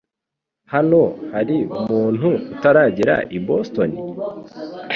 [0.73, 1.01] Hano
[1.33, 3.89] hari umuntu utaragera i Boston?